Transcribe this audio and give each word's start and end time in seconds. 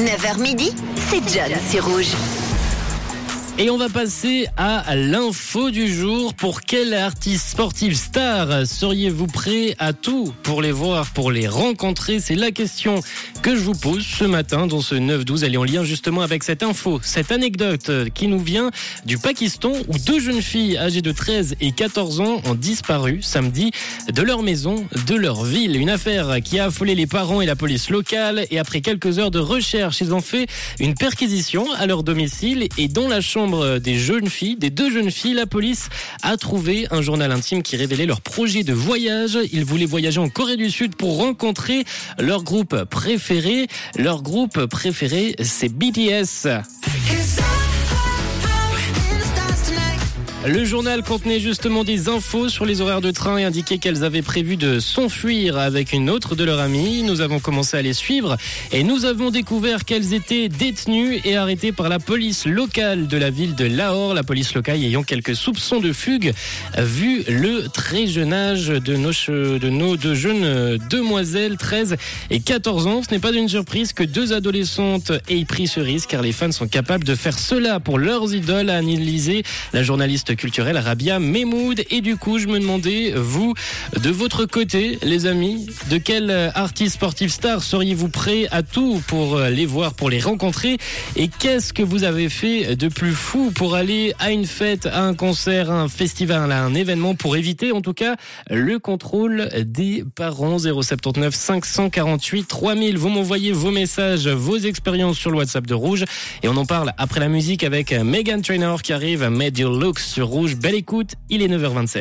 9h 0.00 0.40
midi, 0.40 0.72
c'est 1.10 1.20
John 1.28 1.52
sur 1.70 1.84
Rouge. 1.84 2.14
Et 3.62 3.68
on 3.68 3.76
va 3.76 3.90
passer 3.90 4.46
à 4.56 4.96
l'info 4.96 5.70
du 5.70 5.92
jour. 5.92 6.32
Pour 6.32 6.62
quel 6.62 6.94
artiste 6.94 7.46
sportif 7.46 7.94
star 7.94 8.66
seriez-vous 8.66 9.26
prêt 9.26 9.74
à 9.78 9.92
tout 9.92 10.32
pour 10.42 10.62
les 10.62 10.72
voir, 10.72 11.10
pour 11.10 11.30
les 11.30 11.46
rencontrer? 11.46 12.20
C'est 12.20 12.36
la 12.36 12.52
question 12.52 13.02
que 13.42 13.54
je 13.54 13.60
vous 13.60 13.74
pose 13.74 14.02
ce 14.02 14.24
matin 14.24 14.66
dans 14.66 14.80
ce 14.80 14.94
9-12. 14.94 15.44
Elle 15.44 15.52
est 15.52 15.58
en 15.58 15.64
lien 15.64 15.84
justement 15.84 16.22
avec 16.22 16.42
cette 16.42 16.62
info, 16.62 17.00
cette 17.02 17.32
anecdote 17.32 17.90
qui 18.14 18.28
nous 18.28 18.38
vient 18.38 18.70
du 19.04 19.18
Pakistan 19.18 19.72
où 19.88 19.98
deux 19.98 20.20
jeunes 20.20 20.40
filles 20.40 20.78
âgées 20.78 21.02
de 21.02 21.12
13 21.12 21.56
et 21.60 21.72
14 21.72 22.20
ans 22.20 22.40
ont 22.46 22.54
disparu 22.54 23.20
samedi 23.20 23.72
de 24.10 24.22
leur 24.22 24.42
maison, 24.42 24.86
de 25.06 25.14
leur 25.14 25.44
ville. 25.44 25.76
Une 25.76 25.90
affaire 25.90 26.40
qui 26.42 26.58
a 26.58 26.64
affolé 26.66 26.94
les 26.94 27.06
parents 27.06 27.42
et 27.42 27.46
la 27.46 27.56
police 27.56 27.90
locale. 27.90 28.46
Et 28.50 28.58
après 28.58 28.80
quelques 28.80 29.18
heures 29.18 29.30
de 29.30 29.38
recherche, 29.38 30.00
ils 30.00 30.14
ont 30.14 30.22
fait 30.22 30.46
une 30.78 30.94
perquisition 30.94 31.70
à 31.74 31.84
leur 31.84 32.04
domicile 32.04 32.66
et 32.78 32.88
dans 32.88 33.06
la 33.06 33.20
chambre 33.20 33.49
des 33.80 33.96
jeunes 33.96 34.28
filles, 34.28 34.56
des 34.56 34.70
deux 34.70 34.90
jeunes 34.90 35.10
filles, 35.10 35.34
la 35.34 35.46
police 35.46 35.88
a 36.22 36.36
trouvé 36.36 36.86
un 36.90 37.02
journal 37.02 37.32
intime 37.32 37.62
qui 37.62 37.76
révélait 37.76 38.06
leur 38.06 38.20
projet 38.20 38.62
de 38.62 38.72
voyage. 38.72 39.38
Ils 39.52 39.64
voulaient 39.64 39.86
voyager 39.86 40.20
en 40.20 40.28
Corée 40.28 40.56
du 40.56 40.70
Sud 40.70 40.96
pour 40.96 41.16
rencontrer 41.18 41.84
leur 42.18 42.42
groupe 42.42 42.84
préféré. 42.84 43.66
Leur 43.96 44.22
groupe 44.22 44.66
préféré, 44.66 45.34
c'est 45.42 45.68
BTS. 45.68 46.48
Le 50.46 50.64
journal 50.64 51.02
contenait 51.02 51.38
justement 51.38 51.84
des 51.84 52.08
infos 52.08 52.48
sur 52.48 52.64
les 52.64 52.80
horaires 52.80 53.02
de 53.02 53.10
train 53.10 53.36
et 53.36 53.44
indiquait 53.44 53.76
qu'elles 53.76 54.04
avaient 54.04 54.22
prévu 54.22 54.56
de 54.56 54.80
s'enfuir 54.80 55.58
avec 55.58 55.92
une 55.92 56.08
autre 56.08 56.34
de 56.34 56.44
leurs 56.44 56.60
amies. 56.60 57.02
Nous 57.02 57.20
avons 57.20 57.40
commencé 57.40 57.76
à 57.76 57.82
les 57.82 57.92
suivre 57.92 58.38
et 58.72 58.82
nous 58.82 59.04
avons 59.04 59.30
découvert 59.30 59.84
qu'elles 59.84 60.14
étaient 60.14 60.48
détenues 60.48 61.20
et 61.26 61.36
arrêtées 61.36 61.72
par 61.72 61.90
la 61.90 61.98
police 61.98 62.46
locale 62.46 63.06
de 63.06 63.18
la 63.18 63.28
ville 63.28 63.54
de 63.54 63.66
Lahore. 63.66 64.14
La 64.14 64.22
police 64.22 64.54
locale 64.54 64.82
ayant 64.82 65.02
quelques 65.02 65.36
soupçons 65.36 65.78
de 65.78 65.92
fugue 65.92 66.32
vu 66.78 67.22
le 67.28 67.68
très 67.68 68.06
jeune 68.06 68.32
âge 68.32 68.68
de 68.68 68.96
nos, 68.96 69.10
de 69.10 69.68
nos 69.68 69.98
deux 69.98 70.14
jeunes 70.14 70.78
demoiselles, 70.88 71.58
13 71.58 71.96
et 72.30 72.40
14 72.40 72.86
ans. 72.86 73.02
Ce 73.06 73.14
n'est 73.14 73.20
pas 73.20 73.32
une 73.32 73.48
surprise 73.50 73.92
que 73.92 74.04
deux 74.04 74.32
adolescentes 74.32 75.12
aient 75.28 75.44
pris 75.44 75.66
ce 75.66 75.80
risque 75.80 76.08
car 76.08 76.22
les 76.22 76.32
fans 76.32 76.50
sont 76.50 76.66
capables 76.66 77.04
de 77.04 77.14
faire 77.14 77.38
cela 77.38 77.78
pour 77.78 77.98
leurs 77.98 78.34
idoles, 78.34 78.70
a 78.70 78.78
analysé 78.78 79.42
la 79.74 79.82
journaliste 79.82 80.29
culturelle 80.36 80.78
Rabia 80.78 81.18
Mehmoud. 81.18 81.84
Et 81.90 82.00
du 82.00 82.16
coup, 82.16 82.38
je 82.38 82.46
me 82.46 82.58
demandais, 82.58 83.12
vous, 83.16 83.54
de 84.00 84.10
votre 84.10 84.46
côté, 84.46 84.98
les 85.02 85.26
amis, 85.26 85.66
de 85.90 85.98
quel 85.98 86.30
artiste 86.54 86.94
sportif 86.94 87.32
star 87.32 87.62
seriez-vous 87.62 88.08
prêt 88.08 88.46
à 88.50 88.62
tout 88.62 89.02
pour 89.06 89.38
les 89.38 89.66
voir, 89.66 89.94
pour 89.94 90.10
les 90.10 90.20
rencontrer? 90.20 90.78
Et 91.16 91.28
qu'est-ce 91.28 91.72
que 91.72 91.82
vous 91.82 92.04
avez 92.04 92.28
fait 92.28 92.76
de 92.76 92.88
plus 92.88 93.12
fou 93.12 93.50
pour 93.54 93.74
aller 93.74 94.14
à 94.18 94.30
une 94.30 94.46
fête, 94.46 94.86
à 94.86 95.02
un 95.02 95.14
concert, 95.14 95.70
à 95.70 95.80
un 95.80 95.88
festival, 95.88 96.52
à 96.52 96.62
un 96.62 96.74
événement, 96.74 97.14
pour 97.14 97.36
éviter 97.36 97.72
en 97.72 97.80
tout 97.80 97.94
cas 97.94 98.16
le 98.48 98.78
contrôle 98.78 99.48
des 99.64 100.04
parents? 100.14 100.58
079 100.58 101.34
548 101.34 102.44
3000. 102.44 102.98
Vous 102.98 103.08
m'envoyez 103.08 103.52
vos 103.52 103.70
messages, 103.70 104.28
vos 104.28 104.58
expériences 104.58 105.18
sur 105.18 105.30
le 105.30 105.38
WhatsApp 105.38 105.66
de 105.66 105.74
Rouge 105.74 106.04
et 106.42 106.48
on 106.48 106.56
en 106.56 106.66
parle 106.66 106.92
après 106.98 107.20
la 107.20 107.28
musique 107.28 107.64
avec 107.64 107.92
Megan 107.92 108.42
Trainor 108.42 108.82
qui 108.82 108.92
arrive, 108.92 109.28
Made 109.28 109.58
Your 109.58 109.72
Looks 109.72 110.18
Rouge. 110.22 110.56
Belle 110.56 110.74
écoute, 110.74 111.12
il 111.28 111.42
est 111.42 111.48
9h27. 111.48 111.98